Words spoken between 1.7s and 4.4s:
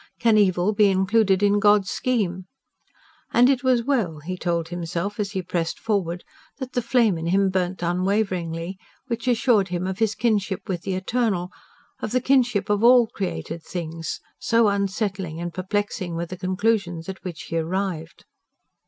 scheme? And it was well, he